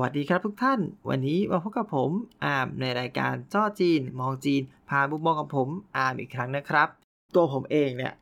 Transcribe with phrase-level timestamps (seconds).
[0.00, 2.10] วัสดีครับทุกท่าน วันนี้มาพบกับผม
[2.44, 6.88] อาร์มในรายการจ้อจีน มองจีนพาบุมมองกับผมอาร์มอีกครั้งนะครับ
[7.34, 8.12] ตัวผมเองเนี่ย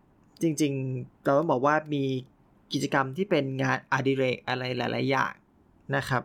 [0.43, 2.05] จริงๆเราต้องบอกว่ามี
[2.73, 5.33] กิจกรรมที่เป็นงานอดิเรกอะไรหลาย ๆ อย่าง
[5.97, 6.23] นะครับ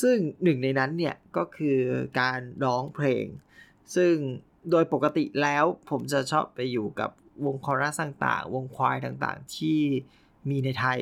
[0.00, 1.78] ซึ่งหนึ่งในนั้นเนี่ยก็คือ
[2.20, 3.24] การร้องเพลง
[3.96, 4.14] ซึ่ง
[4.70, 7.10] โดยปกติแล้วผมจะชอบไปอยู่กับ
[7.46, 9.78] วงคอรัสต่างๆ วงควายต่างๆ ที่
[10.50, 11.00] มีในไทย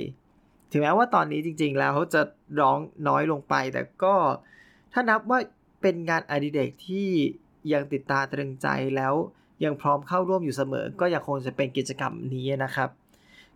[0.75, 2.23] ถึงแม้ว่าตอนนี้จริง ๆ แล้วเขาจะ
[2.61, 2.79] ร้อง
[3.09, 4.15] น้อยลงไป แต่ก็
[4.93, 5.39] ถ้านับว่า
[5.83, 7.09] เป็นงานอดิเรกที่
[7.73, 9.15] ยังติดตาตรึงใจแล้ว
[9.65, 12.91] ยังพร้อมเข้าร่วมอยู่เสมอ ก็ยังคงจะเป็นกิจกรรมนี้นะครับ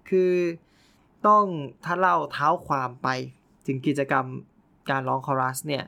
[0.08, 0.32] คือ
[1.26, 1.44] ต้อง
[1.84, 3.08] ถ้าเล่าเท้าความไป
[3.66, 4.26] ถึงกิจกรรม
[4.90, 5.84] การร้องคอรัสเนี่ย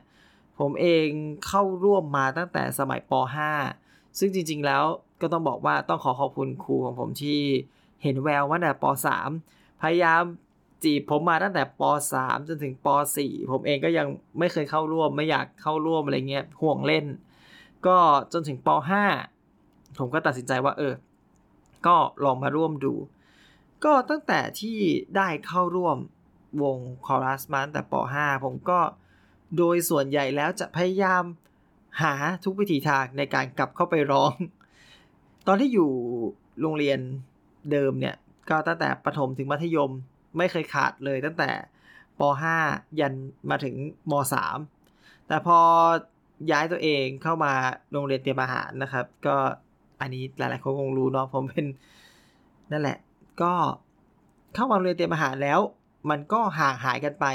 [0.59, 1.07] ผมเอง
[1.47, 3.11] เข้าร่วมมาตั้งแต่สมัยป
[3.65, 4.83] .5 ซึ่งจริง ๆ แล้ว
[5.21, 7.39] ก็ต้องบอกว่าต้องขอขอบคุณครูของผมที่
[8.03, 8.85] เห็นแววว่าแต่ป
[9.33, 10.23] .3 พยายาม
[10.83, 11.81] จีบผมมาตั้งแต่ป
[12.13, 12.87] .3 จนถึงป
[13.17, 14.07] .4 ผมเองก็ยัง
[14.39, 17.05] ไม่เคยเข้าร่วม ไม่อยากเข้าร่วมอะไรเงี้ยห่วงเล่น
[17.87, 17.97] ก็
[18.33, 18.69] จนถึงป
[19.29, 20.93] .5 ผมก็ตัดสินใจว่าเออ
[21.87, 22.93] ก็ลองมาร่วมดู
[23.85, 24.79] ก็ตั้งแต่ที่
[25.15, 25.97] ได้เข้าร่วม
[26.63, 28.79] วงคอรัสมาตั้งแต่ป .5 ผมก็
[29.57, 31.23] โดยส่วนใหญ่แล้วจะพยายาม
[32.01, 32.13] หา
[32.45, 34.33] ทุกวิธีทางในการกลับเข้าไปร้อง
[35.47, 35.89] ตอนที่อยู่
[36.61, 36.99] โรงเรียน
[37.71, 38.15] เดิมเนี่ย
[38.49, 39.91] ก็ตั้งแต่ประถมถึงมัธยม
[40.37, 41.49] ไม่เคยขาดเลยตั้งแต่
[42.19, 42.21] ป
[42.61, 43.13] .5 ยัน
[43.49, 43.75] มาถึง
[44.11, 44.13] ม
[44.73, 45.59] .3 แต่พอ
[46.51, 47.53] ย้ายตัวเองเข้ามา
[47.91, 49.35] โรงเรียนเตรียมอาหารนะครับ ก็
[50.01, 51.65] อันนี้หลายๆคนคงรู้เนาะผมเป็น
[52.71, 52.97] นั่นแหละ
[53.41, 53.53] ก็
[54.55, 55.59] เข้ามาโรงเรียนเตรียมอาหารแล้ว
[56.09, 57.25] มันก็ห่างหายกันไป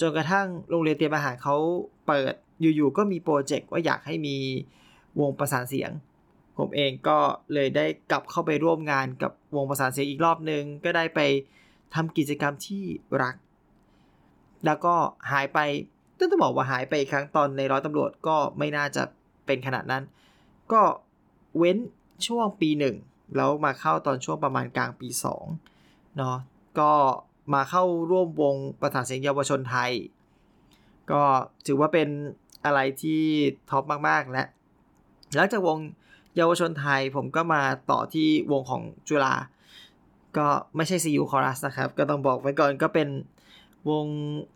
[0.00, 1.56] จนกระทั่งโรงเรียนเตรียมอาหารเขา
[2.06, 4.36] เปิดอยู่ๆก็มีโปรเจกต์ว่าอยากให้มี
[5.20, 5.90] วงประสานเสียง
[6.58, 7.18] ผมเองก็
[7.54, 11.20] เลยได้กลับเข้าไปร่วมงานกับวงประสานเสียงอีกรอบนึง ก็ได้ไป
[11.94, 12.82] ทำกิจกรรมที่
[13.22, 13.34] รัก
[14.66, 14.94] แล้วก็
[15.30, 15.58] หายไป
[16.18, 19.02] ต้องบอกว่าหายไปอีกครั้งตอนในร้อยตำรวจก็ไม่น่าจะ
[19.46, 20.02] เป็นขนาดนั้น
[20.72, 20.82] ก็
[21.58, 21.76] เว้น
[22.26, 22.96] ช่วงปีหนึ่ง
[23.36, 25.08] แล้วมาเข้าตอนช่วงประมาณกลางปี
[25.62, 26.36] 2เนาะ
[26.80, 26.92] ก็
[27.54, 29.90] มาเข้าร่วมวงประสานเสียงเยาวชนไทย
[31.10, 31.22] ก็
[31.66, 32.08] ถือว่าเป็น
[32.64, 33.22] อะไรที่
[33.70, 34.44] ท็อปมากๆ และ
[35.34, 35.78] หลังจากวง
[36.36, 39.34] เยาวชนไทยผมก็มาต่อที่วงของจุฬา
[40.36, 43.08] ก็ไม่ใช่ CU Chorus นะครับ ก็ต้องบอกไว้ก่อนก็เป็น
[43.90, 44.06] วง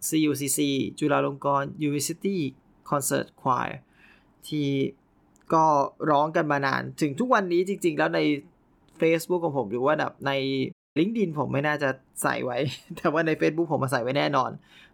[0.08, 0.60] CUCC
[0.98, 2.36] จุฬาลงกรณ์ University
[2.90, 3.72] Concert Choir
[4.48, 4.68] ที่
[5.54, 5.64] ก็
[6.10, 8.20] ร้องกันมานาน ถึงทุกวันนี้จริง ๆ แล้วใน
[9.00, 10.32] Facebook ของผมหรือว่าแบบใน
[10.98, 11.88] LinkedIn ผมไม่น่าจะ
[12.22, 12.58] ใส่ไว้
[12.96, 14.50] แต่ว่าใน Facebook ผมมาใส่ไว้แน่นอน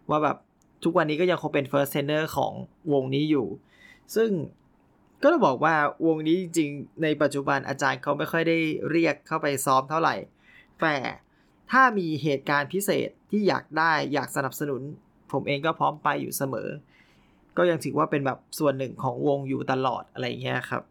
[0.09, 0.37] ว่าแบบ
[0.83, 2.53] ทุกวันนี้ก็ยังคงเป็น first tenor ของ
[2.93, 3.47] วงนี้อยู่
[4.15, 4.29] ซึ่ง
[5.21, 5.75] ก็ต้องบอกว่า
[6.07, 8.57] วงนี้จริง ๆ ในปัจจุบันอาจารย์เขาไม่ค่อยได้
[8.91, 10.15] เรียกเข้าไปซ้อมเท่าไหร่
[10.81, 10.97] แต่
[11.71, 14.81] ถ้ามีเหตุการณ์พิเศษที่อยากได้อยากสนับสนุน
[15.31, 16.69] ผมเองก็พร้อมไปอยู่เสมอ
[17.57, 20.83] ก็ยังถือว่าเป็นแบบส่วนหนึ่งของวงอยู่ตลอดอะไรเงี้ยครับ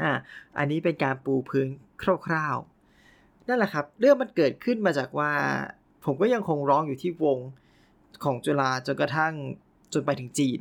[0.00, 0.12] อ่า
[0.58, 1.66] อันนี้เป็นการปูพื้น
[2.26, 5.32] คร่าวๆนั่นแหละครับ เรื่องมันเกิดขึ้นมาจากว่า
[6.04, 7.38] ผมก็ยังคงร้องอยู่ที่วง
[8.24, 9.34] ของจุฬาจนกระทั่ง
[9.92, 10.60] จนไปถึงจีน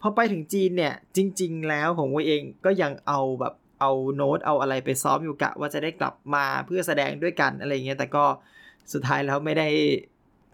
[0.00, 8.24] พอไปถึงจีนเนี่ยจริง ๆ แล้วผมเองก็ยังเอาแบบ เอาโน้ตเอาอะไรไปซ้อมอยู่กะ ว่าจะได้กลับมาเพื่อแสดงด้วยกันอะไรเงี้ยแต่ก็
[8.92, 9.68] สุดท้ายแล้วไม่ได้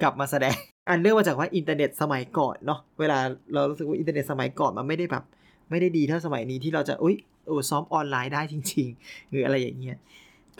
[0.03, 0.56] กลับมาแสดง
[0.88, 3.19] อันเนื่องมาจากว่าอินเทอร์เน็ตสมัยก่อนเนาะเวลา
[3.54, 5.25] เรารู้สึกว่าอินเทอร์เน็ตสมัยก่อนมันไม่ได้แบบ
[5.70, 7.16] ไม่ได้ดีเท่าสมัยนี้ที่เราจะอุ้ย
[7.47, 9.97] โอ้ซ้อมออนไลน์ได้จริง ๆ หรืออะไรอย่างเงี้ย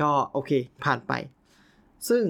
[0.01, 0.51] ก็โอเค
[0.85, 1.13] ผ่านไป
[2.09, 2.23] ซึ่ง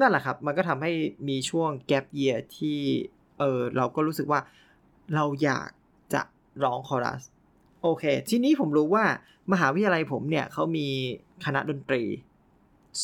[0.00, 0.92] นั่นแหละครับ มันก็ทำให้
[1.28, 2.78] มีช่วงแก p เยียที่
[3.38, 4.40] เออเราก็รู้สึกว่า
[5.14, 5.68] เราอยาก
[6.14, 6.22] จะ
[6.64, 7.22] ร้องคอรัส
[7.86, 9.04] โอเค ทีนี้ผมรู้ว่า
[9.52, 10.86] มหาวิทยาลัยผมเนี่ยเขามี
[11.44, 12.02] คณะดนตรี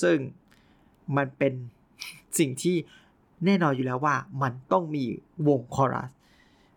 [0.02, 0.18] ซึ่ง
[1.16, 1.52] มันเป็น
[2.38, 2.76] สิ่งที่
[3.44, 5.04] แน่นอนอยู่แล้วว่ามันต้องมี
[5.48, 6.10] วงคอรัส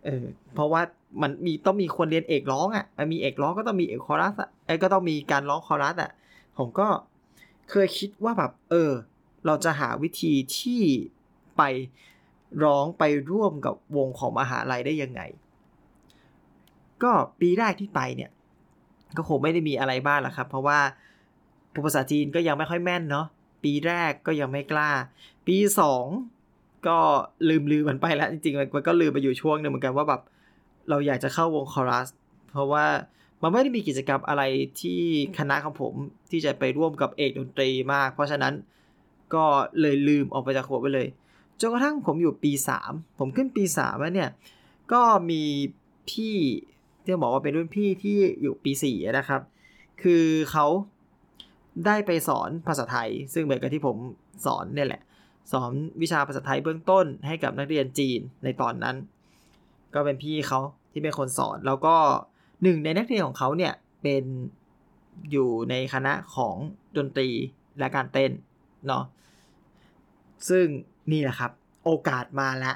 [0.06, 0.81] เออเพราะว่า
[1.22, 6.11] มันมีต้องมีคนเรียนเอกร้องอะ่ะมันมีเอกร้องก็ต้องมีเอกคอรัสอะไอ้ก็ต้องมีการร้องคอรัสอะ
[6.58, 6.88] ผมก็
[7.70, 8.91] เคยคิดว่าแบบ เออ
[9.46, 10.82] เราจะหาวิธีที่
[11.58, 11.61] ไป
[12.64, 15.22] ร้องไปร่วมกับวงของมหาลัยได้ยังไง
[17.03, 17.11] ก็
[17.41, 18.29] ปีแรกที่ไปเนี่ย
[19.17, 20.79] ก็คงไม่ได้มีอะไรบ้างหรอกครับ เพราะว่า
[21.85, 23.26] ภาษาจีนก็ยังไม่ค่อยแม่นเนาะ
[23.64, 24.90] ปีแรกก็ยังไม่กล้า
[25.47, 26.05] ปีสอง
[26.88, 26.97] ก็
[27.50, 30.22] ลืมลืมมันไปแล้วจริงๆมันก็ลืมไปอยู่ช่วงหนึ่งเหมือนกันว่าแบบ
[30.90, 32.08] เราอยากจะเข้าวงคอรัส
[32.52, 32.85] เพราะว่า
[33.41, 34.44] มันไม่ได้มีกิจกรรมอะไร
[34.82, 35.02] ที่
[35.40, 35.94] คณะของผม
[36.32, 38.53] ที่จะไปร่วมกับเอกดนตรีมาก เพราะฉะนั้น
[39.34, 39.46] ก็
[39.82, 41.08] เลยลืมออกไปจากหัวไปเลย
[41.59, 42.52] จนกระทั่งผมอยู่ปี
[42.85, 44.29] 3 ผมขึ้นปี3แล้วเนี่ย
[44.94, 45.44] ก็มี
[46.09, 46.35] พี่
[47.03, 49.41] ที่บอกว่าเป็นรุ่นพี่ที่อยู่ปี4นะครับ
[50.03, 50.66] คือเขา
[51.85, 53.97] ได้ไปสอนภาษาไทย ซึ่งเหมือนกับที่ผม
[54.46, 55.02] สอนเนี่ยแหละ
[55.52, 55.72] สอน
[56.02, 58.96] วิชาภาษาไทยเบื้องต้นให้กับนักเรียนจีนในตอนนั้น
[59.94, 60.59] ก็เป็นพี่เขา
[60.91, 61.96] ที่เป็นคนสอน แล้วก็
[62.64, 63.73] หนึ่งในนักเรียนของเขาเนี่ย
[64.03, 64.23] เป็น
[65.32, 66.56] อยู่ในคณะของ
[66.97, 67.29] ดนตรี
[67.79, 68.32] และการเต้น
[68.88, 69.03] เนาะ
[70.49, 70.66] ซึ่ง
[71.11, 71.52] นี่แหละครับ
[71.84, 72.76] โอกาสมาแล้ว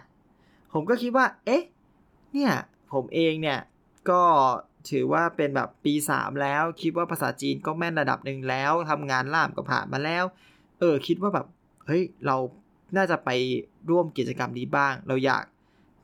[0.74, 1.64] ผมก็คิดว่า เอ๊ะ
[2.34, 2.52] เนี่ย
[2.94, 3.58] ผมเองเนี่ย
[4.10, 4.24] ก็
[4.90, 10.24] ถือว่าเป็นแบบปีสามแล้ว คิดว่าภาษาจีนก็แม่นระดับหนึ่งแล้วทำงานล่ามก็ผ่านมาแล้ว
[10.80, 11.46] เออ คิดว่าแบบ
[11.88, 12.38] เฮ้ย เรา
[12.98, 13.30] น่าจะไป
[13.90, 15.44] ร่วมกิจกรรมนี้บ้าง เราอยาก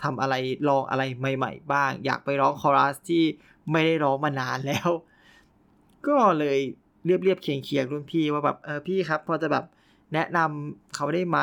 [0.03, 0.35] ทำอะไร
[0.67, 3.23] ลองอะไรใหม่ ๆ บ้าง อยากไปร้องคอรัสที่
[3.71, 4.89] ไม่ได้ร้องมานานแล้ว
[6.07, 6.59] ก็เลย
[7.05, 9.65] เรียบเรียบเคียงเคียงรุ่นพี่ว่าแบบเออพี่ครับ พอจะแบบ
[10.13, 11.39] แนะนำเขาได้ไหม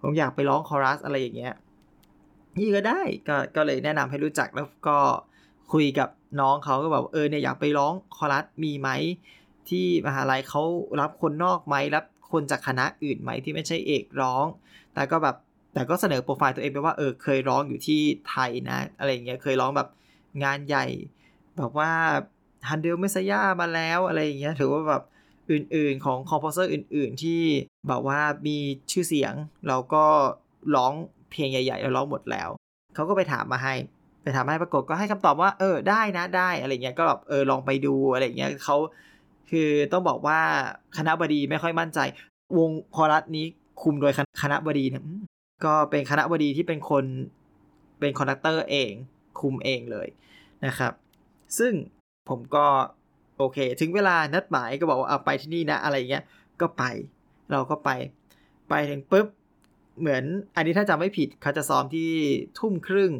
[0.00, 1.54] ผมอยากไปร้องคอรัสอะไรอย่างเงี้ย
[2.58, 4.98] นี่ก็ได้ก็ก็เลยแนะนำให้รู้จักแล้วก็
[5.72, 6.08] คุยกับ
[6.40, 8.90] น้องเขาก็แบบเออเนี่ยอยากไปร้องคอรัสมีไหม
[9.68, 10.62] ที่มหาลัยเขา
[11.00, 14.46] รับคนนอกไหมรับคนจากคณะอื่นไหมที่ไม่ใช่เอกร้อง
[14.94, 15.36] แต่ก็แบบ
[15.74, 19.88] แต่ก็เสนอโปรไฟล์ตัวเองไปว่าเออเคยร้องอยู่ที่ไทยนะ อะไรเงี้ยเคยร้องแบบ
[20.44, 20.86] งานใหญ่
[21.58, 21.90] แบบว่า
[22.68, 25.02] Handel Messiah มาแล้วอะไรเงี้ยถือว่าแบบ
[25.50, 27.40] อื่นๆของ composer อื่น ๆ ที่
[27.88, 28.56] แบบว่ามี
[28.90, 29.34] ชื่อเสียง
[29.68, 30.04] เราก็
[30.74, 30.92] ร้อง
[31.30, 32.48] เพลงใหญ่ๆเราร้องหมดแล้ว
[32.94, 33.74] เขาก็ไปถามมาให้
[34.22, 38.76] ไปถามให้ปรากฏก็ให้คำตอบว่า เออได้นะได้อะไรเงี้ยก็แบบเออลองไปดูอะไรเงี้ยเขา
[39.50, 40.38] คือต้องบอกว่า
[40.96, 41.98] คณบดีไม่ค่อยมั่นใจ
[42.58, 43.46] วงคอรัสนี้
[43.82, 45.04] คุมโดยคณบดีเนี่ย
[45.64, 47.04] ก็เป็นคณบดีที่เป็นคน
[48.00, 48.92] เป็น conductor เอง
[49.40, 50.08] คุมเองเลย
[50.66, 50.92] นะครับ
[51.58, 51.72] ซึ่ง
[52.28, 52.66] ผมก็
[53.38, 56.24] โอเค ถึงเวลานัดหมายก็บอกว่าเอาไปที่นี่นะอะไรเงี้ย
[56.60, 56.84] ก็ไป
[57.50, 57.90] เราก็ไป
[58.68, 59.26] ไปถึงปุ๊บ
[60.00, 60.24] เหมือน
[60.56, 62.10] อันนี้ถ้าจำไม่ผิดเขาจะซ้อมที่
[62.58, 63.12] ทุ่มครึ่ง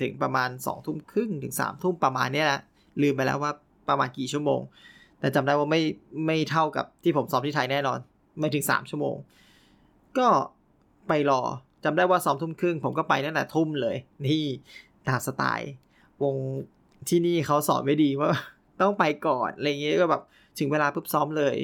[0.00, 2.60] ถึงประมาณสองทุ่มครึ่งถึงสามทุ่มประมาณนี้แหละ
[3.02, 3.52] ลืมไปแล้วว่า
[3.88, 4.60] ประมาณกี่ชั่วโมง
[5.20, 5.82] แต่จำได้ว่าไม่
[6.26, 7.98] ไม่เท่ากับที่ผมซ้อมที่ไทยแน่นอน
[8.38, 9.16] ไม่ถึงสามชั่วโมง
[10.18, 10.28] ก็
[11.08, 11.42] ไปรอ
[11.84, 13.96] จำได้ว่าซ้อมทุ่มครึ่งผมก็ไปนั่นแหละทุ่มเลย
[14.26, 14.44] นี่
[15.08, 15.70] ตามสไตล์
[16.22, 16.34] วง
[17.08, 18.30] ที่นี่เขาสอนไม่ดีว่า
[18.80, 20.22] ต้องไปก่อนอะไรเงี้ยก็แบบ
[20.58, 21.56] ถึงเวลาปุ๊บซ้อมเลย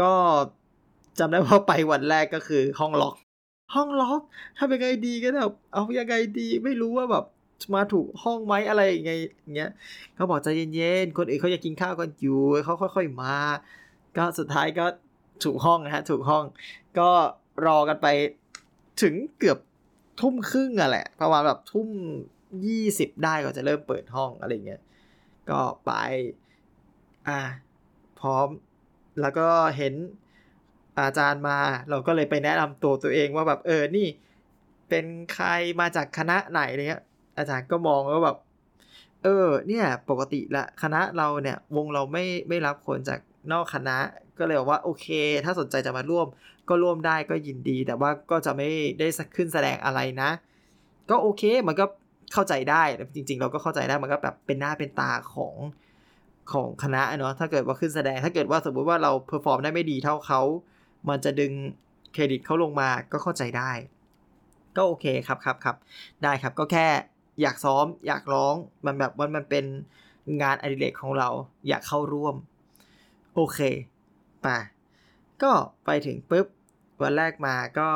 [0.00, 0.12] ก็
[1.18, 3.14] จำได้ว่าไปวันแรกก็คือห้องล็อก
[3.74, 4.20] ห้องล็อก
[4.58, 7.24] ทำยังไงดีก็แบบเอายังไงดีไม่รู้ว่าแบบ
[7.74, 9.70] มาถูกห้องไหมอะไรอย่างเงี้ย
[10.14, 13.36] เขาบอกใจเย็นๆ คนอื่นเขาอยากกินข้าวกันอยู่เขาค่อยๆมา
[14.16, 14.86] ก็สุดท้ายก็
[15.44, 16.44] ถูกห้องนะฮะถูกห้อง
[16.98, 17.10] ก็
[17.66, 18.06] รอกันไป
[19.02, 19.58] ถึงเกือบ
[20.20, 21.88] ทุ่มครึ่งอะแหละ ประมาณแบบทุ่ม
[22.66, 24.80] ยี่สิบได้ก็จะเริ่มเปิดห้องอะไรเงี้ย
[25.50, 25.92] ก็ไป
[27.28, 27.40] อ่า
[28.20, 28.48] พร้อม
[29.20, 29.94] แล้วก็เห็น
[30.98, 31.58] อาจารย์มา
[31.90, 34.06] เราก็เลยไปแนะนำตัวตัวเองว่าแบบเออ นี่
[34.88, 35.48] เป็นใคร
[35.80, 37.02] มาจากคณะไหนเนี้ย
[37.38, 38.36] อาจารย์ก็มองว่าแบบ
[39.22, 43.20] เออ เนี่ย ปกติละคณะเราเนี่ย วงเราไม่ไม่รับคนจาก
[43.52, 43.96] นอกคณะ
[44.38, 45.06] ก็เลยบอกว่าโอเค
[45.44, 46.26] ถ้าสนใจจะมาร่วม
[46.68, 48.66] ก็ร่วมได้ก็ยินดี แต่ว่าก็จะไม่
[48.98, 50.30] ได้ขึ้นแสดงอะไรนะ
[51.10, 51.84] ก็โอเค มันก็
[52.32, 52.82] เข้าใจได้
[53.14, 55.54] จริง ๆ เราก็เข้าใจได้ มันก็แบบเป็นหน้าเป็นตาของ
[56.52, 60.40] ของคณะเนาะ ถ้าเกิดว่าขึ้นแสดง ถ้าเกิดว่าสมมุติว่าเรา perform ได้ไม่ดีเท่าเขา
[61.08, 61.52] มันจะดึง
[62.12, 63.70] เครดิตเขาลงมา ก็เข้าใจได้
[64.76, 65.76] ก็โอเคครับครับครับ
[66.22, 66.86] ได้ครับ ก็แค่
[67.42, 68.54] อยากซ้อม อยากร้อง
[68.86, 69.64] มันแบบมันมันเป็น
[70.42, 71.28] งานอดิเรกของเรา
[71.68, 72.34] อยากเข้าร่วม
[73.34, 73.58] โอเค
[74.42, 74.48] ไป
[75.42, 75.52] ก็
[75.84, 76.46] ไปถึงปุ๊บ
[77.02, 77.88] วันแรกมาก็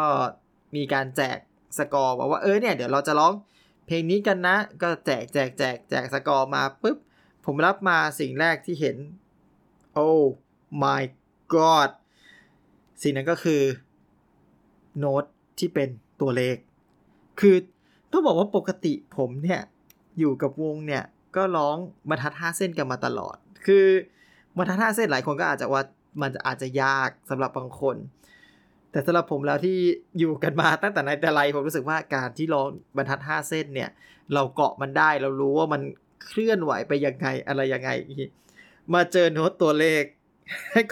[0.77, 1.39] มีการแจก
[1.79, 3.33] สกอร์บอกว่าเออเนี่ยเดี๋ยวเราจะร้อง
[3.87, 6.99] เพลงนี้กันนะ ก็แจกแจกแจกแจกสกอร์มาปุ๊บ
[7.45, 8.97] ผมรับมาสิ่งแรกที่เห็น
[9.95, 10.11] โอ้
[10.83, 11.05] my
[11.55, 11.91] god
[13.03, 13.63] สิ่งนั้นก็คือ
[14.99, 15.25] โน้ต
[15.59, 15.89] ที่เป็น
[16.21, 16.57] ตัวเลข
[17.41, 17.57] คือ
[18.13, 19.61] ต้องบอกว่าปกติผมเนี่ย
[20.19, 21.05] อยู่กับวงเนี่ย
[21.37, 21.77] ก็ร้อง
[22.09, 23.37] บรรทัดห้าเส้นกันมาตลอด
[23.67, 23.87] คือ
[24.57, 25.83] บรรทัดห้าเส้นหลายคนก็อาจจะว่า
[26.23, 27.97] มันอาจจะยากสำหรับบางคน
[28.91, 29.79] แต่สำหรับผมแล้วที่
[30.19, 33.91] อยู่กันมาตั้งแต่ในแต่ไรผมรู้สึกว่าการที่ร้องบรรทัดห้าเส้นเนี่ย
[34.35, 35.83] เราเกาะมันได้เรารู้ว่ามัน
[36.27, 37.91] เคลื่อนไหวไปยังไงอะไรยังไง
[38.95, 40.03] มาเจอโน้ตตัวเลข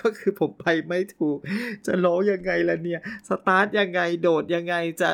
[0.01, 1.39] ก็คือผมไปไม่ถูก
[1.87, 5.11] จะร้องยังไงล่ะเนี่ย สตาร์ทยังไงโดดยังไงจะ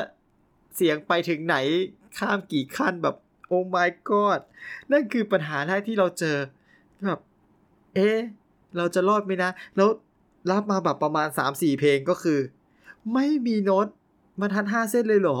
[0.75, 1.57] เสียงไปถึงไหน
[2.17, 3.15] ข้ามกี่ขั้นแบบ
[3.47, 4.39] โอ้ my god
[4.91, 6.37] นั่นคือปัญหาแรกที่เราเจอ
[7.05, 7.19] แบบ
[7.95, 8.19] เอ๊ะ
[8.77, 9.89] เราจะรอดไหมนะ แล้ว
[10.51, 12.39] รับมาแบบประมาณ 3-4 เพลงก็คือ
[13.13, 13.87] ไม่มีโน้ต
[14.39, 15.39] มาทันห้าเส้นเลยเหรอ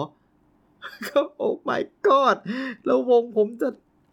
[1.07, 2.37] ก็โอ้ my god
[2.85, 3.69] แล้ววงผมจะ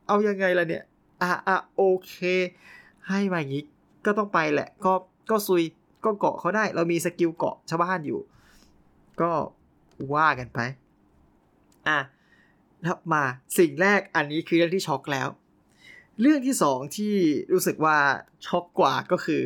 [0.09, 0.85] เอายังไงล่ะเนี่ย
[1.23, 2.15] อะอะโอเค
[3.09, 3.65] ให้มาอย่างนี้
[4.07, 4.93] ก็ต้องไปแหละ ก็
[5.31, 5.63] ก็ซุย
[6.05, 8.21] ก็เกาะเขาได้ เรามีสกิลเกาะชาวบ้านอยู่
[9.21, 9.31] ก็
[10.15, 10.59] ว่ากันไป
[11.89, 12.01] อะ
[13.13, 13.25] มา
[13.59, 15.29] สิ่งแรกอันนี้คือเรื่องที่ช็อกแล้ว
[16.21, 17.15] เรื่องที่สองที่
[17.53, 17.99] รู้สึกว่า
[18.47, 19.43] ช็อกกว่าก็คือ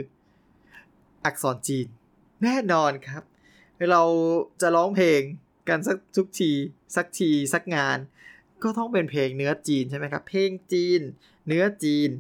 [1.25, 1.87] อักษรจีน
[2.43, 3.23] แน่นอนครับ
[3.91, 4.03] เรา
[4.61, 5.21] จะร้องเพลง
[5.69, 6.53] กันสักทุกที
[6.97, 7.99] สักทีสักงาน
[8.63, 11.01] ก็ต้องเป็นเพลงเนื้อจีนใช่ไหมครับ เพลงจีน
[11.49, 12.11] เนื้อจีน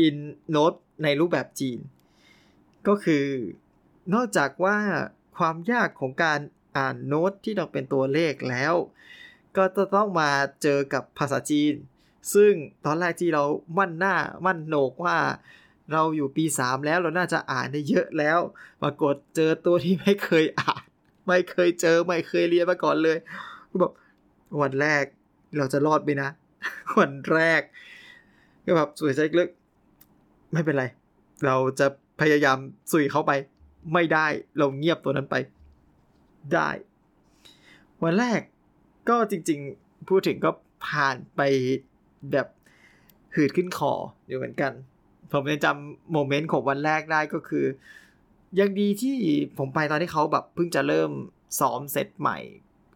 [0.00, 0.16] อิน
[0.48, 1.78] โนตในรูปแบบจีน
[2.88, 3.26] ก็คือ
[4.14, 4.78] นอกจากว่า
[5.36, 6.40] ความยากของการ
[6.76, 8.74] อ่านโน้ตที่ต้องเป็นตัวเลขแล้ว
[9.56, 10.30] ก็จะต้องมา
[10.62, 11.74] เจอกับภาษาจีน
[12.34, 12.52] ซึ่ง
[12.84, 13.44] ตอนแรกที่เรา
[13.78, 14.14] มั่นหน้า
[14.46, 15.18] มั่นโหนกว่า
[15.92, 18.38] เราอยู่ปี 3 แล้วเราน่าจะอ่านได้เยอะแล้ว
[18.82, 20.84] ปรากฏเจอตัวที่ไม่เคยอ่าน
[21.26, 23.18] ไม่เคยเจอไม่เคยเรียนมาก่อนเลย
[23.70, 23.92] ก็แบบ
[24.60, 25.04] วันแรก
[25.56, 26.30] เราจะรอดไหมนะ
[26.98, 27.62] วันแรก
[28.64, 29.48] ก็แบบสวยใจลึก
[30.52, 30.84] ไม่เป็นไร
[31.46, 31.86] เราจะ
[32.20, 32.58] พยายาม
[32.92, 33.32] สุยเข้าไป
[33.92, 34.26] ไม่ได้
[34.58, 35.36] เราเงียบตัวนั้นไป
[36.54, 36.70] ได้
[38.02, 38.40] วันแรก
[39.08, 40.50] ก็จริงๆ พูดถึงก็
[40.86, 41.40] ผ่านไป
[42.32, 42.46] แบบ
[43.34, 43.92] หืดขึ้นคอ
[44.26, 44.72] อยู่เหมือนกัน
[45.32, 47.64] ผมยังจำโมเมนต์ของวันแรกได้ก็คือ
[48.58, 49.16] ยังดีที่
[49.58, 51.10] ผมไปตอนที่เขาแบบเพิ่งจะเริ่ม
[51.60, 52.38] ซ้อมเซตใหม่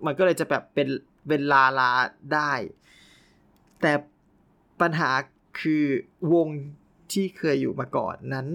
[0.05, 0.89] มันก็เลยจะแบบเป็น
[1.29, 1.91] เป็นลาลา
[2.35, 2.53] ได้
[3.81, 3.93] แต่
[4.81, 5.11] ปัญหา
[5.61, 5.85] คือ
[6.35, 6.49] วง
[7.13, 8.49] ที่เคยอยู่มาก่อนนั้น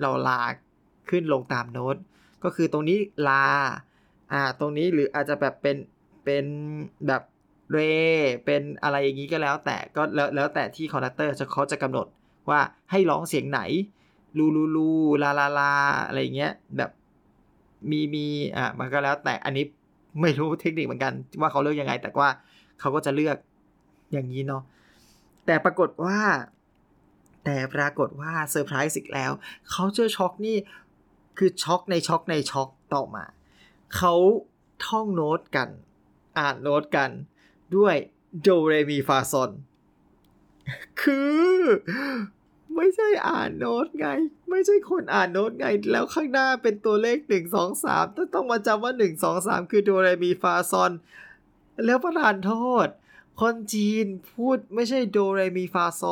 [0.00, 0.42] เราลา
[1.10, 1.96] ขึ้นลงตามโน้ต
[2.44, 2.98] ก็คือตรงนี้
[3.28, 3.44] ลา
[4.32, 5.76] อ่า ตรงนี้หรืออาจจะแบบเป็น
[6.24, 6.44] เป็น
[7.06, 7.22] แบบ
[7.72, 7.78] เร
[8.44, 12.06] เป็นอะไรอย่างนี้ก็แล้ว แต่ก็แล้วแล้วแต่ที่ conductor จะเขาจะกำหนด
[12.50, 13.60] ว่าให้ร้องเสียงไหน
[14.38, 14.90] ลูลูลู
[15.22, 15.72] ลาลาลา
[16.06, 16.90] อะไรเงี้ยแบบ
[17.90, 18.26] มีมี
[18.56, 19.64] อ่ามันก็แล้ว แต่อันนี้
[20.20, 22.30] ไม่รู้เทคนิคเหมือนกัน ว่าเขาเลือกยังไง แต่ว่า
[22.80, 23.36] เขาก็จะเลือก
[24.12, 24.62] อย่างนี้เนาะ
[25.46, 26.18] แต่ปรากฏว่า
[27.44, 29.30] แต่ปรากฏว่าเซอร์ไพรส์อีกแล้ว
[29.70, 30.56] เขาเจอช็อกนี่
[31.38, 33.24] คือช็อกในช็อกในช็อกต่อมา
[33.96, 34.14] เขา
[34.86, 35.68] ท่องโน้ตกัน
[36.38, 37.10] อ่านโน้ตกัน
[37.76, 37.96] ด้วย
[38.42, 39.50] โดเรมีฟาซอน
[41.02, 41.20] คื
[41.52, 41.58] อ
[42.76, 44.08] ไม่ใช่อ่านโน้ตไง
[44.50, 50.92] ไม่ใช่คนอ่านโน้ตไง แล้วข้างหน้าเป็นตัวเลขหนึ่งสองสามต้องต้องมาจำว่าหนึ่งสองสามคือโดเรมีฟาซอน
[51.84, 52.54] แล้วประธานโท
[52.86, 52.88] ษ
[53.40, 56.02] คนจีนพูดไม่ใช่โดเรมีฟาโซ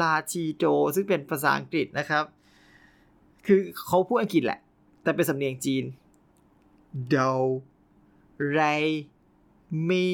[0.00, 2.24] ลาชีโจซึ่งเป็นภาษาอังกฤษนะครับ
[3.46, 4.60] คือเขาพูดอังกฤษแหละ
[5.02, 5.84] แต่เป็นสำเนียงจีน
[7.08, 7.16] โด
[8.50, 8.58] เร
[9.88, 10.06] มี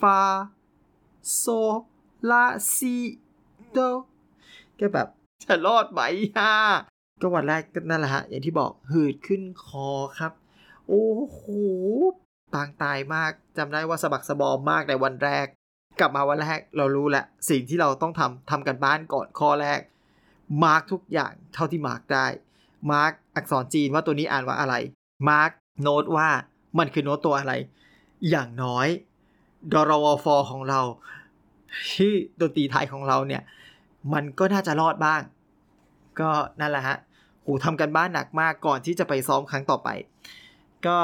[0.00, 0.22] ฟา
[1.36, 1.44] โซ
[2.30, 2.44] ลา
[2.74, 2.96] ซี
[3.72, 3.78] โด
[4.78, 5.08] ก็แบบ
[5.44, 6.00] จะรอดไหม
[6.38, 6.54] ฮะ
[7.20, 10.32] ก็วันแรกก็นั่นแหละฮะ อย่างที่บอกหืดขึ้นคอครับ
[10.88, 11.42] โอ้โห
[12.52, 15.46] ปางตายมากจำได้ว่าสะบักสะบอมมากในวันแรก
[16.00, 19.80] กลับมาวันแรกเรารู้แหละ สิ่งที่เราต้องทำทำการบ้านก่อนข้อแรก
[20.64, 22.26] mark ทุกอย่างเท่าที่ mark ได้
[22.92, 24.74] mark อักษรจีนว่าตัวนี้อ่านว่าอะไร
[25.28, 25.50] mark
[25.82, 26.28] โน้ตว่า
[26.78, 27.52] มันคือโน้ตตัวอะไร
[28.30, 28.88] อย่างน้อย
[29.72, 30.80] ดรวฟของเรา
[31.92, 33.42] ที่ดนตรีไทยของเราเนี่ย
[34.12, 35.20] มันก็น่าจะรอดบ้าง
[36.20, 36.96] ก็นั่นแหละฮะ
[37.44, 39.88] หูทำการบ้านหนักมากก่อนที่จะไปซ้อมครั้งต่อไป
[40.86, 40.98] ก็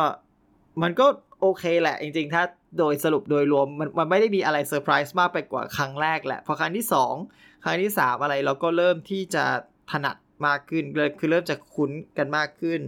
[0.83, 1.07] มันก็
[1.41, 2.43] โอเคแหละ จริงๆ ถ้า
[2.79, 6.87] โดยสรุปโดยรวม มันมันไม่ได้มีอะไรเซอร์ไพรส์มากไปกว่าครั้งแรกแหละ พอครั้งที่
[7.25, 9.45] 2 ครั้งที่ 3 อะไรเราก็เริ่มที่จะ
[9.93, 12.81] ถนัด มากขึ้นเลยคือเริ่มจะคุ้นกันมากขึ้น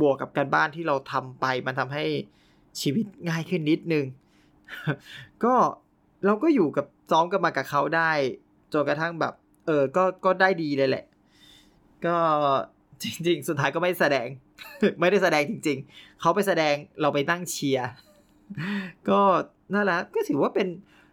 [0.00, 2.04] บวกกับการบ้านที่เราทำไป มันทำให้
[2.80, 4.04] ชีวิตง่ายขึ้นนิดนึง
[5.44, 5.54] ก็
[6.24, 8.12] เราก็อยู่กับซ้อมกันมากับเขาได้
[8.72, 9.34] จนกระทั่งแบบ
[9.66, 11.04] เออก็ก็ได้ดีเลยแหละ
[12.06, 12.16] ก็
[13.02, 14.26] จริง ๆ สุดท้ายก็ไม่แสดง
[15.00, 17.88] ไม่ได้แสดงจริง ๆ เขาไปแสดงเราไปนั่งเชียร์
[19.08, 19.20] ก็
[19.74, 20.68] นั่นแหละก็ถือว่าเป็น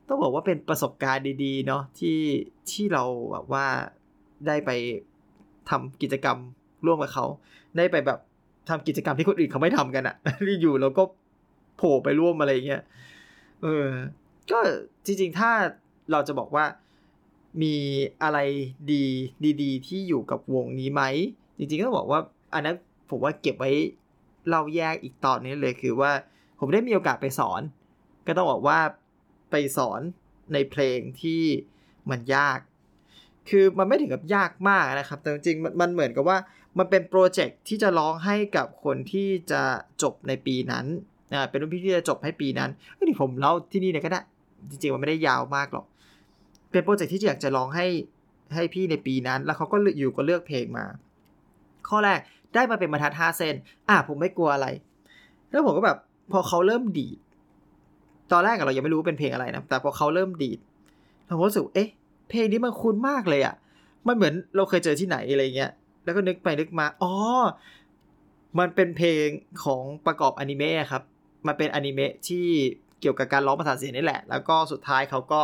[0.08, 2.20] ต้องบอกว่าเป็นประสบการณ์ดี ๆ เนาะที่
[2.72, 3.66] ที่เราแบบว่า
[4.48, 4.72] ได้ไป
[5.70, 6.38] ทำกิจกรรม
[6.86, 7.26] ร่วมกับเขา
[7.78, 8.20] ได้ไปแบบ
[8.70, 10.16] ทำกิจกรรมที่คนอื่นเขาไม่ทำกันอะ่ะ
[10.48, 11.04] ที่อยู่เราก็
[11.78, 12.82] โผล่ไปร่วมอะไรเงี้ย
[13.62, 13.88] เออ
[14.52, 14.60] ก็
[15.06, 15.52] จริง ๆ ถ้า
[16.12, 16.66] เราจะบอกว่า
[17.64, 17.76] มี
[18.24, 18.40] อะไร
[18.92, 19.06] ดี
[19.62, 21.04] ดี ๆ ที่อยู่กับวงนี้ไหม
[21.58, 22.20] จริงๆก็บอกว่า
[22.54, 22.76] อันนั้น
[23.10, 23.72] ผมว่าเก็บไว้
[24.48, 26.12] เล่าแยกอีกตอนนี้เลยคือว่า
[26.60, 27.62] ผมได้มีโอกาสไปสอน
[28.28, 28.80] ก็ต้องบอกว่า
[29.52, 30.02] ไปสอน
[30.54, 31.42] ในเพลงที่
[32.10, 32.60] มันยาก
[33.52, 36.38] คือมันไม่ถึงกับยากมากนะครับ แต่จริงๆมันเหมือนกับว่า
[36.78, 39.62] มันเป็นโปรเจกต์ที่จะร้องให้กับคนที่จะ
[40.02, 40.86] จบในปีนั้น
[41.34, 44.22] อ่าเป็นรุ่นพี่ที่จะจบให้ปีนั้นก็นี่ผมเล่าที่นี่เลยก็ได้
[44.70, 45.86] จริงๆ มันไม่ได้ยาวมากหรอก
[46.72, 47.88] เป็นโปรเจกต์ที่อยากจะร้องให้
[48.56, 50.86] ให้พี่ในปีนั้น แล้วเขาก็อยู่ก็เลือกเพลงมา
[51.90, 52.20] ข้อแรก
[52.54, 53.56] ได้มาเป็นบรรทัดห้าเซน
[53.90, 54.68] อะผมไม่กลัวอะไร
[55.50, 55.98] แล้วผมก็แบบ
[56.32, 57.18] พอเขาเริ่มดีด
[58.32, 60.60] ตอนแรกเรายังไม่รู้เป็นเพลงอะไรนะ แต่พอเขาเริ่มดีด
[61.28, 61.90] เรารู้สึก เอ๊ะ
[62.32, 63.56] เพลงนี้มันคุ้นมากเลยอะ่ะ
[64.08, 65.72] มันเหมือนเราเคยเจอที่ไหนอะไรเงี้ย
[66.04, 67.14] แล้วก็นึกไปนึกมา อ๋อ
[68.60, 69.26] มันเป็นเพลง
[69.64, 71.04] ของประกอบอนิเมะครับ
[71.48, 72.48] มันเป็นอนิเมะที่
[73.02, 75.42] เกี่ยวกับการร้องภาษาเสียงนี่แหละ แล้วก็สุดท้ายเขาก็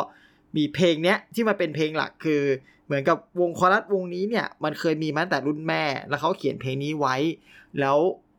[0.58, 2.42] มีเพลงเนี้ยที่มาเป็นเพลงหลักคือ
[2.86, 7.16] เหมือนกับวงคอรัสวงนี้เนี่ย มันเคยมีมาตั้งแต่รุ่นแม่ แล้วเขาเขียนเพลงนี้ไว้
[7.80, 7.98] แล้ว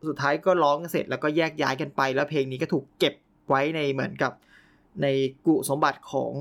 [0.08, 3.14] สุดท้ายก็ร้องเสร็จแล้วก็แยกย้ายกันไป แล้วเพลงนี้ก็ถูกเก็บ
[3.48, 4.32] ไว้ในเหมือนกับ
[5.02, 5.06] ใน
[5.46, 6.32] กุสมบัติของ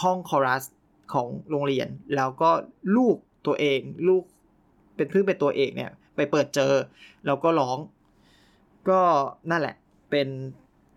[0.00, 0.64] ห้องคอรัส
[1.12, 2.50] ของโรงเรียน แล้วก็
[2.96, 4.22] ลูกตัวเอง ลูก
[4.96, 6.72] เป็นเพิ่งเป็นตัวเอกเนี่ย ไปเปิดเจอ
[7.26, 7.78] แล้วก็ร้อง
[8.88, 9.00] ก็
[9.50, 9.76] นั่นแหละ
[10.10, 10.28] เป็น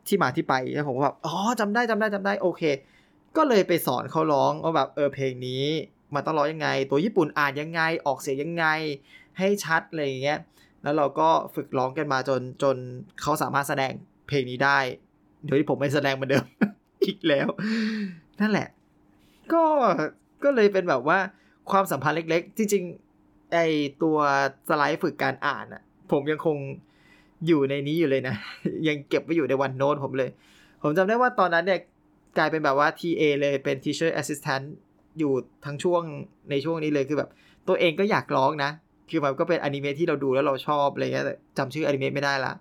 [0.07, 2.63] ที่มาที่ไปแล้วผมก็แบบอ๋อจำได้จำได้จำได้โอเค
[3.37, 5.63] ก็เลยไปสอนเขาร้องว่าแบบเออเพลงนี้
[6.15, 8.65] มันต้องร้องยังไง ตัวญี่ปุ่นอ่านยังไงออกเสียงยังไง
[9.37, 10.39] ให้ชัดอะไรอย่างเงี้ย
[10.83, 12.75] แล้วเราก็ฝึกร้องกันมาจนจน
[13.21, 13.91] เขาสามารถแสดง
[14.27, 14.79] เพลงนี้ได้
[15.45, 16.45] โดยที่ผมไม่แสดงเหมือนเดิม
[17.03, 17.47] อีกแล้ว
[18.39, 18.67] นั่นแหละ
[19.53, 19.63] ก็
[20.43, 21.19] ก็เลยเป็นแบบว่า
[21.71, 22.83] ความสัมพันธ์เล็ก ๆ จริง
[23.17, 23.57] ๆ ไอ
[24.03, 24.17] ตัว
[24.69, 25.81] สไลด์ฝึกการอ่านอะ
[26.11, 26.57] ผมยังคง
[27.47, 28.35] อยู่ในนี้อยู่เลยนะ
[28.87, 30.29] ยังเก็บไว้อยู่ในวันโน้ตผมเลย
[30.83, 31.79] ผมจำได้ว่าตอนนั้นเนี่ย
[32.37, 34.65] กลายเป็นแบบว่า TA เลยเป็น teacher assistant
[35.19, 35.33] อยู่
[35.65, 36.01] ทั้งช่วง
[36.49, 37.29] ในช่วงนี้เลยคือแบบ
[37.67, 38.71] ตัวเองก็อยากร้องนะ
[39.09, 41.25] คือมันก็เป็นอนิเมะที่เราดูแล้วเราชอบอะไรเงี้ย
[41.57, 42.53] จำชื่ออนิเมะไม่ได้ละ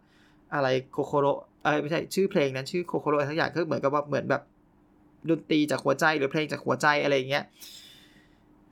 [0.54, 1.26] อะไรโคโคโร
[1.64, 4.42] เออไม่ใช่ชื่อเพลงนั้นชื่อโคโคโร่ทั้งอย่างก็เหมือนกับว่าเหมือนแบบ
[5.30, 7.44] ดนตรีจากหัวใจหรือเพลงจากหัวใจอะไรเงี้ย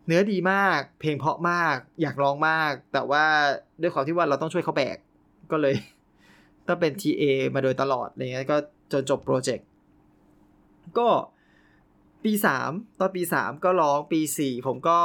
[0.07, 3.25] เนื้อดีมาก เพลงเพราะมาก อยากร้องมาก แต่ว่า
[3.81, 4.97] ด้วยความที่ว่าเราต้องช่วยเขาแบก
[5.53, 5.75] ก็เลย
[6.67, 7.23] ต้องเป็น TA
[7.55, 8.57] มาโดยตลอดอะไรเงี้ยก็
[8.93, 9.67] จนจบโปรเจกต์
[10.99, 11.09] ก็
[12.25, 14.99] ปีสามตอนปีสามก็ร้องปีสี่ผมก็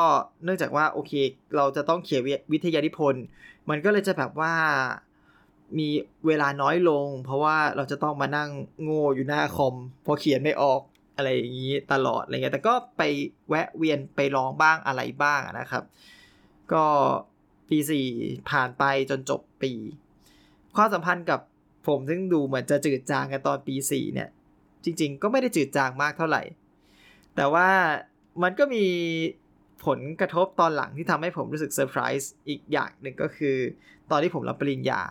[0.44, 1.12] เนื่องจากว่าโอเค
[1.56, 2.22] เราจะต้องเขียน
[2.54, 3.24] วิทยานิพนธ์
[3.70, 4.54] มันก็เลยจะแบบว่า
[5.78, 5.88] มี
[6.28, 8.50] เวลาน้อยลง เพราะว่าเราจะต้องมานั่ง
[8.84, 9.76] โง่อยู่หน้าคอม
[10.06, 10.82] พอเขียนไม่ออก
[11.16, 13.02] อะไรอย่างนี้ตลอดอะไรเงี้ยแต่ก็ไป
[13.50, 15.84] แวะเวียนไปร้องบ้างอะไรบ้างนะครับ
[16.74, 16.86] ก็
[17.70, 18.08] ปีสี่
[18.50, 19.74] ผ่านไปจนจบปี
[20.76, 21.40] ความสัมพันธ์กับ
[21.88, 24.30] ผมซึ่งดูเหมือนจะจืดจางกันตอนปีสี่เนี่ย
[24.84, 26.44] จริง ๆ ก็ไม่ได้จืดจางมากเท่าไหร่
[27.36, 27.70] แต่ว่า
[28.44, 28.86] มันก็มี
[29.86, 33.58] ผลกระทบตอนหลังที่ทำให้ผมรู้สึกเซอร์ไพรส์อีกอย่างหนึ่งก็คือ
[34.12, 35.02] ตอนที่ผมรับปริญญา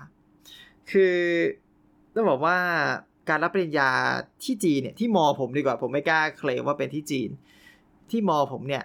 [0.91, 1.17] คือ
[2.15, 2.59] ต้องบอกว่า
[3.29, 3.91] การรับปริญญา
[4.45, 7.31] ที่จีนเนี่ยที่มอผมดีกว่าผมไม่กล้าเคลมว่าเป็นที่จีน
[8.11, 8.85] ที่มอผมเนี่ย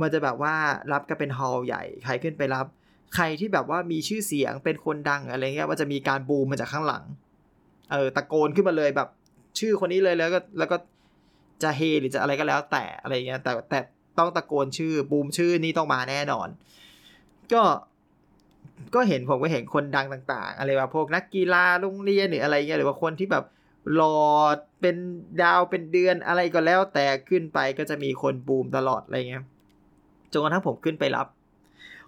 [0.00, 0.54] มันจะแบบว่า
[0.92, 2.66] รับกันเป็นฮอลล์ใหญ่ ใครขึ้นไปรับ
[3.14, 7.04] ใครที่แบบว่ามีชื่อเสียงเป็นคนดังอะไรเงี้ยว่าจะมีการบูมมาจากข้างหลัง
[7.92, 9.08] เออตะโกนขึ้นมาเลยแบบ
[9.58, 10.76] ชื่อคนนี้เลยแล้วก็แล้วก็
[11.62, 13.78] จะเฮหรือจะอะไรก็แล้วแต่อะไรเงี้ยแต่แต่
[14.18, 16.48] ต้องตะโกนชื่อบูมชื่อนี้ต้องมาแน่นอน
[17.52, 17.62] ก็
[18.94, 23.44] ก็เห็นผมก็เห็นคนดังต่าง ๆ อะไรแบบพวกนักกีฬาโรงเรียนหรืออะไรเงี้ยหรือว่าคนที่แบบ
[23.94, 24.96] หลอดเป็น
[25.42, 29.44] ดาวเป็นเดือนอะไรก็แล้ว แต่ขึ้นไปก็จะมีคนบูมตลอดอะไรเงี้ย
[30.32, 31.26] จนกระทั่งผมขึ้นไปรับ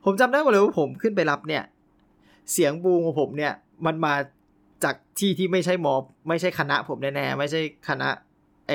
[0.05, 1.63] ผมจำได้หมดเลยว่าผมขึ้นไปรับเนี่ย
[2.53, 3.53] เสียงบูมของผมเนี่ย
[3.87, 4.15] มันมา
[4.85, 5.95] จากที่ที่ไม่ใช่มอ
[6.29, 8.09] ไม่ใช่คณะผมแน่ๆไม่ใช่คณะ
[8.69, 8.73] เอ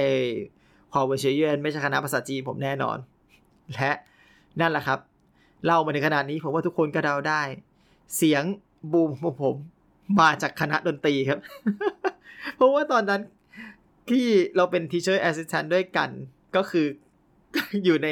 [0.91, 2.97] พอเวเชียนไม่ใช่คณะภาษาจีนผมแน่นอน
[3.73, 3.91] และ
[4.59, 4.99] นั่นแหละครับ
[5.65, 7.41] เล่ามาในขนาดนี้ผมว่าทุกคนก็เดาได้
[8.15, 8.43] เสียง
[8.91, 9.55] บูมของผม
[10.19, 11.39] มาจากคณะดนตรีครับ
[12.55, 13.21] เพราะว่าตอนนั้น
[14.09, 16.09] ที่เราเป็น teacher assistant ด้วยกัน
[16.55, 16.87] ก็คือ
[17.85, 18.09] อยู่ใน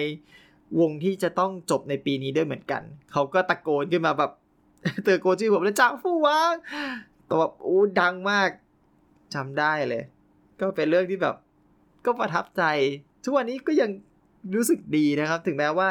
[0.79, 2.81] วงที่จะต้องจบในปีนี้ด้วยเหมือนกัน
[3.11, 4.31] เขาก็ตะโกนขึ้นมาแบบ
[5.03, 6.53] เตอโกนชื่อผมแล้วจ้าฟู่วาง
[7.29, 8.49] ตัวแบบอู้ดังมาก
[9.33, 10.03] จำได้เลย
[10.59, 11.35] ก็เป็นเรื่องที่แบบ
[12.05, 12.63] ก็ประทับใจ
[13.23, 13.89] ทุกวันนี้ก็ยัง
[14.55, 15.89] รู้สึกดีนะครับ ถึงแม้ว่า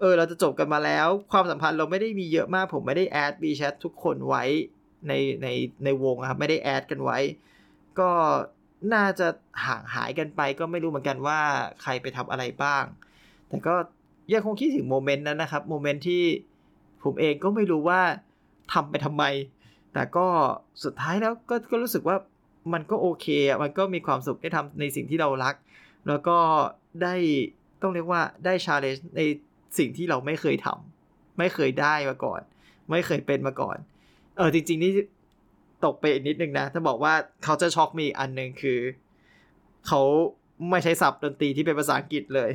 [0.00, 4.44] เออเราจะจบกันมาแล้ว ความสัมพันธ์เราไม่ได้มีเยอะมาก ผมไม่ได้แอดบีแชททุกคนไว้
[5.08, 5.48] ในใน
[5.84, 7.18] ในวงครับ ไม่ได้แอดกันไว้
[7.98, 8.10] ก็
[8.94, 9.26] น่าจะ
[9.64, 11.40] ห่างหายกันไป ก็ไม่รู้เหมือนกันว่า
[11.82, 12.84] ใครไปทำอะไรบ้าง
[13.48, 13.74] แต่ก็
[14.32, 16.22] ยังคงคิดถึงโมเมนต์นั้นนะครับโมเมนต์ที่
[17.04, 18.00] ผมเองก็ไม่รู้ว่า
[18.72, 19.24] ทำไปทำไม
[19.92, 20.26] แต่ก็
[20.84, 22.16] สุดท้ายแล้วก็ก็รู้สึกว่า
[22.72, 25.54] มันก็โอเคอะมันก็มีความสุขได้ทำในสิ่งที่เรารัก
[26.08, 26.38] แล้วก็
[27.02, 27.14] ได้
[27.82, 29.20] ต้องเรียกว่าได้ชาเลนจ์ใน
[29.78, 32.40] สิ่งที่เราไม่เคยทำไม่เคยได้มาก่อน
[32.90, 33.76] ไม่เคยเป็นมาก่อน
[34.36, 34.92] เออจริง ๆ นี่
[35.84, 38.78] ตกไปนิดนึงนะ ถ้าบอกว่าเขาจะช็อกมีอันหนึ่งคือ
[39.86, 40.02] เขา
[40.70, 42.50] ไม่ใช้ศัพท์ดนตรีที่เป็นภาษาอังกฤษเลย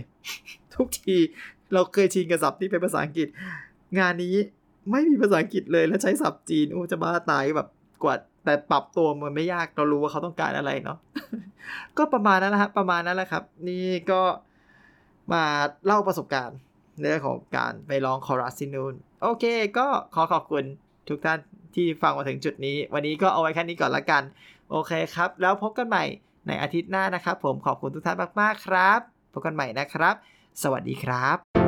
[0.74, 1.18] ทุกที
[1.74, 3.28] เราเคยชินกับศัพท์ที่เป็นภาษาอังกฤษ
[4.00, 4.36] งานนี้
[4.92, 7.68] ไม่มีภาษาอังกฤษเลยแล้วใช้ศัพท์จีนโอ้จะบ้าตายแบบ
[8.04, 10.98] กว่าแต่ปรับตัวมันไม่ยากเรารู้ว่าเขาต้องการอะไรเนาะ
[11.98, 14.22] ก็ประมาณนั้นแหละครับประมาณนั้นแหละครับ นี่ก็
[15.34, 15.44] มา
[15.86, 16.58] เล่าประสบการณ์
[17.02, 19.46] เรื่องของการไปร้องคอรัสซินูนโอเค
[19.78, 20.64] ก็ขอขอบคุณ
[21.10, 21.40] ทุกท่าน
[21.76, 24.24] ที่ฟังมาถึงจุดนี้ วันนี้ก็เอาไว้แค่นี้ก่อนละกัน
[24.72, 26.04] โอเคครับ แล้วพบกันใหม่
[26.48, 29.00] ในอาทิตย์หน้านะครับ ผมขอบคุณทุกท่านมากๆครับ
[29.34, 30.16] พบกันใหม่นะครับ
[30.64, 31.61] สวัสดีครับ